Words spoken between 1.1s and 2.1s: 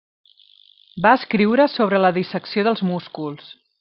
escriure sobre